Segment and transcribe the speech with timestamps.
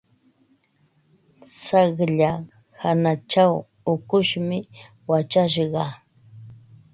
[1.45, 2.31] Tsaqlla
[2.81, 3.53] hanachaw
[3.93, 4.57] ukushmi
[5.09, 5.85] wachashqa.